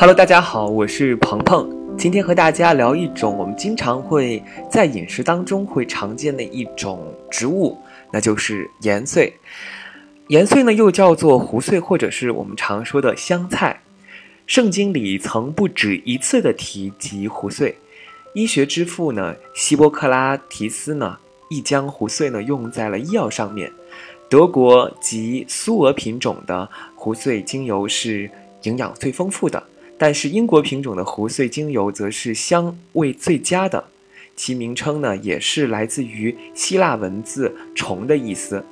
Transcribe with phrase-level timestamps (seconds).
[0.00, 1.94] Hello，大家好，我是鹏鹏。
[1.98, 7.76] 今天和大家聊一种我们经常会在饮食当中会常见的一种植物，
[8.10, 9.30] 那就是盐穗。
[10.28, 13.78] 盐穗呢又叫做胡荽，或者是我们常说的香菜。
[14.46, 17.76] 圣经里曾不止一次的提及胡荽。
[18.32, 21.18] 医学之父呢希波克拉提斯呢
[21.50, 23.70] 亦将胡荽呢用在了医药上面。
[24.30, 28.30] 德国及苏俄品种的胡荽精油是
[28.62, 29.62] 营养最丰富的。
[30.02, 33.84] 但是英国品种的胡穗精油则是香味最佳的，
[34.34, 38.64] 其名称呢也是来自于希腊文字“虫”的意思。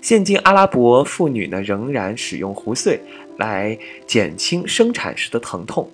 [0.00, 3.00] 现今阿拉伯妇女呢仍然使用胡穗
[3.38, 5.90] 来减轻生产时的疼痛。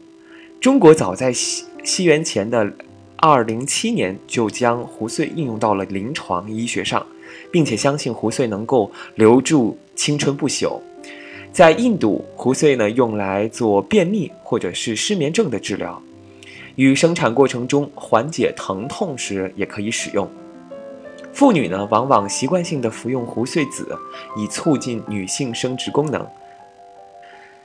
[0.61, 2.71] 中国早在西西元前的
[3.17, 7.07] 二零七年就将胡穗应用到了临床医学上，
[7.51, 10.79] 并且相信胡穗能够留住青春不朽。
[11.55, 16.03] 在印度，胡穗呢用来做便秘或者是失眠症的治疗，
[16.75, 20.29] 与生产过程中缓解疼痛时也可以使用。
[21.33, 23.87] 妇女呢往往习惯性的服用胡穗籽，
[24.37, 26.27] 以促进女性生殖功能。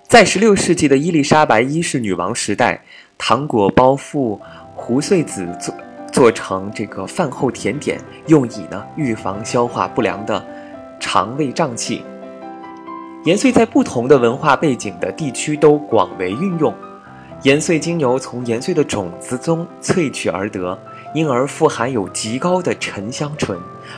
[0.04, 2.80] 在16世纪的伊丽莎白一世女王时代，
[3.18, 4.40] 糖果包覆
[4.76, 5.74] 胡穗籽做
[6.12, 10.46] 做成这个饭后甜点，用以呢预防消化不良的
[11.00, 12.04] 肠胃胀气。
[13.26, 16.74] 盐穗在不同的文化背景的地区都广为运用。
[17.44, 20.78] 盐穗精油从盐穗的种子中萃取而得，
[21.14, 23.58] 因而富含有极高的沉香醇，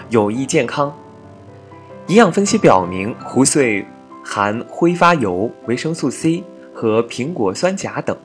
[0.10, 0.92] 有益健康。
[2.08, 3.86] 营养分析表明，胡穗
[4.24, 8.18] 含挥发油、维生素 C 和苹果酸钾等，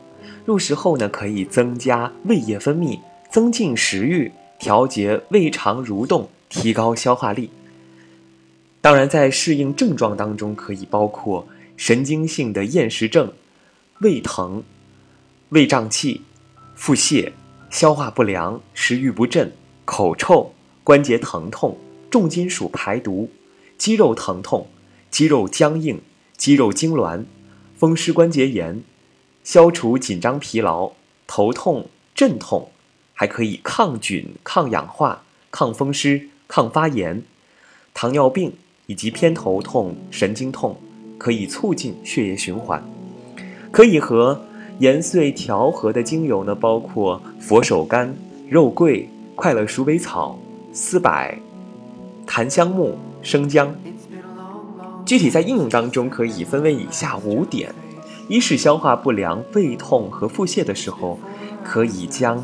[0.47, 2.99] 入食后呢可以增加胃液分泌，
[3.31, 7.51] 增进食欲，调节胃肠蠕动，提高消化力。
[8.87, 13.33] 当然，在适应症状当中，可以包括神经性的厌食症、
[13.99, 14.63] 胃疼、
[15.49, 16.23] 胃胀气、
[16.77, 17.33] 腹泻、
[17.69, 19.53] 消化不良、食欲不振、
[19.85, 20.55] 口臭、
[20.85, 21.77] 关节疼痛、
[22.09, 23.29] 重金属排毒、
[23.77, 24.69] 肌肉疼痛、
[25.11, 26.01] 肌肉僵硬、
[26.37, 27.25] 肌肉痉挛、
[27.77, 28.85] 风湿关节炎、
[29.43, 30.93] 消除紧张疲劳、
[31.27, 32.71] 头痛、阵痛，
[33.15, 37.25] 还可以抗菌、抗氧化、抗风湿、抗发炎、
[37.93, 38.53] 糖尿病。
[38.87, 40.77] 以及偏头痛、神经痛，
[41.19, 42.83] 可以促进血液循环。
[43.71, 44.41] 可以和
[44.79, 48.09] 盐穗调和的精油呢，包括佛手柑、
[48.49, 50.39] 肉桂、快乐鼠尾草、
[50.73, 51.11] 丝柏、
[52.27, 53.75] 檀香木、生姜。
[55.05, 57.75] 具体在应用当中，可以分为以下五点：
[58.29, 61.19] 一是消化不良、胃痛和腹泻的时候，
[61.63, 62.43] 可以将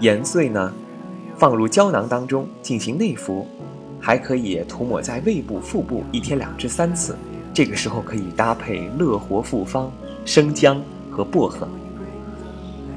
[0.00, 0.72] 盐穗呢
[1.38, 3.46] 放入胶囊当中进行内服。
[4.04, 7.16] 还可以涂抹在胃部、腹部，一天两至三次。
[7.54, 9.92] 这个时候可以搭配乐活复方、
[10.24, 11.68] 生姜和薄荷。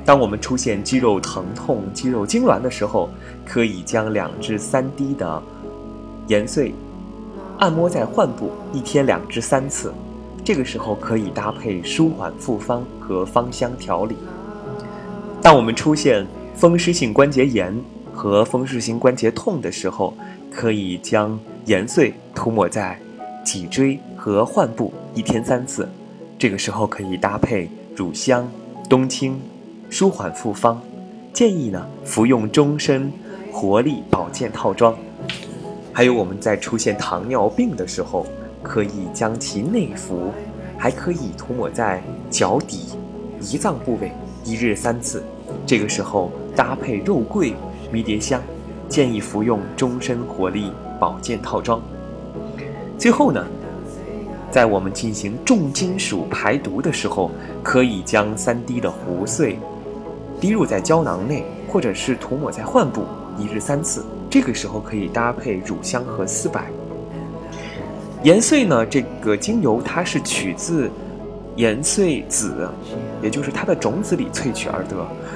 [0.04, 3.10] 当我们出现肌肉疼痛、肌肉痉挛的时候，
[3.46, 5.42] 可以将两至三滴的
[6.28, 6.74] 盐碎
[7.60, 9.94] 按摩在患部，一天两至三次。
[10.44, 14.16] 这个时候可以搭配舒缓复方和芳香调理。
[15.42, 17.76] 当我们出现风湿性关节炎
[18.26, 20.12] 和风湿性关节痛的时候，
[20.50, 23.00] 可以将盐碎涂抹在
[23.44, 25.88] 脊椎和患部，一天三次。
[26.40, 28.50] 这个时候可以搭配乳香、
[28.90, 29.40] 冬青，
[29.92, 30.82] 舒缓复方。
[31.34, 33.12] 建议呢服用终身
[33.52, 34.96] 活力保健套装。
[35.94, 38.26] 还有我们在出现糖尿病的时候，
[38.64, 40.32] 可以将其内服，
[40.80, 42.88] 还可以涂抹在脚底、
[43.40, 44.12] 胰脏部位，
[44.44, 45.24] 一日三次。
[45.64, 47.54] 这个时候搭配肉桂、
[47.96, 48.42] 迷迭香。
[48.90, 51.82] 建议服用终身活力保健套装。
[53.00, 53.44] 最后呢，
[54.52, 57.32] 在我们进行重金属排毒的时候，
[57.64, 59.58] 可以将三滴的胡碎
[60.40, 63.06] 滴入在胶囊内，或者是涂抹在患部，
[63.40, 64.06] 一日三次。
[64.30, 66.62] 这个时候可以搭配乳香和丝柏。
[68.24, 70.92] 盐碎呢，这个精油它是取自。
[71.56, 72.68] 盐穗子，
[73.22, 74.96] 也就是它的种子里萃取而得。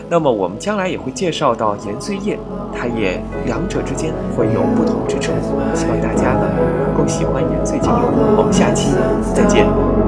[0.09, 2.37] 那么我们将来也会介绍到盐穗叶，
[2.75, 5.31] 它也两者之间会有不同之处。
[5.73, 6.49] 希望大家呢
[6.85, 8.35] 能够喜欢盐穗精油。
[8.37, 8.91] 我们下期
[9.33, 9.98] 再见。